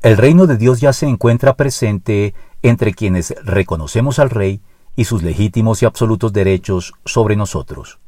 [0.00, 4.60] El reino de Dios ya se encuentra presente entre quienes reconocemos al Rey
[4.94, 7.98] y sus legítimos y absolutos derechos sobre nosotros.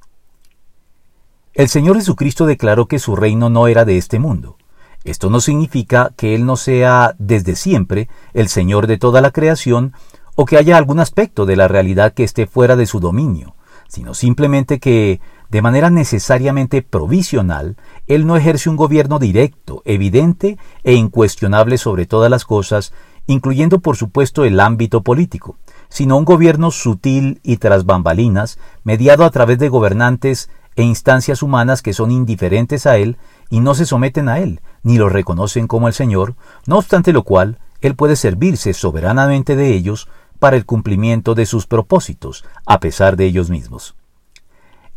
[1.52, 4.56] El Señor Jesucristo declaró que su reino no era de este mundo.
[5.02, 9.92] Esto no significa que Él no sea desde siempre el Señor de toda la creación
[10.36, 13.56] o que haya algún aspecto de la realidad que esté fuera de su dominio,
[13.88, 15.20] sino simplemente que,
[15.50, 22.30] de manera necesariamente provisional, Él no ejerce un gobierno directo, evidente e incuestionable sobre todas
[22.30, 22.92] las cosas,
[23.26, 25.56] incluyendo por supuesto el ámbito político,
[25.88, 31.82] sino un gobierno sutil y tras bambalinas, mediado a través de gobernantes e instancias humanas
[31.82, 33.18] que son indiferentes a Él
[33.50, 36.36] y no se someten a Él, ni lo reconocen como el Señor,
[36.66, 40.08] no obstante lo cual, Él puede servirse soberanamente de ellos
[40.38, 43.96] para el cumplimiento de sus propósitos, a pesar de ellos mismos.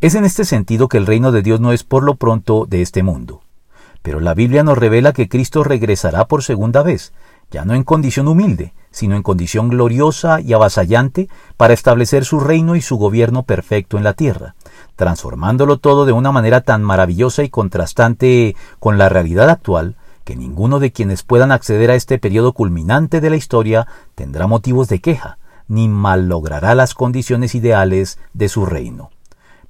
[0.04, 2.82] Es en este sentido que el reino de Dios no es por lo pronto de
[2.82, 3.40] este mundo.
[4.02, 7.14] Pero la Biblia nos revela que Cristo regresará por segunda vez,
[7.52, 12.76] ya no en condición humilde, sino en condición gloriosa y avasallante para establecer su reino
[12.76, 14.56] y su gobierno perfecto en la tierra,
[14.98, 19.96] transformándolo todo de una manera tan maravillosa y contrastante con la realidad actual,
[20.26, 24.90] que ninguno de quienes puedan acceder a este periodo culminante de la historia tendrá motivos
[24.90, 25.38] de queja,
[25.70, 29.10] ni mallogrará las condiciones ideales de su reino.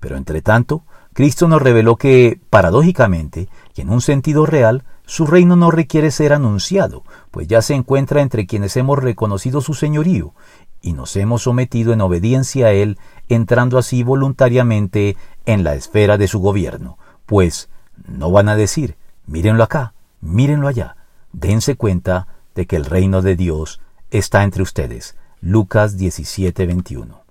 [0.03, 5.55] Pero entre tanto, Cristo nos reveló que, paradójicamente, y en un sentido real, su reino
[5.55, 10.33] no requiere ser anunciado, pues ya se encuentra entre quienes hemos reconocido su señorío,
[10.81, 15.15] y nos hemos sometido en obediencia a él, entrando así voluntariamente
[15.45, 16.97] en la esfera de su gobierno.
[17.25, 17.69] Pues
[18.05, 20.97] no van a decir, mírenlo acá, mírenlo allá,
[21.31, 23.79] dense cuenta de que el reino de Dios
[24.11, 25.15] está entre ustedes.
[25.39, 27.21] Lucas 17:21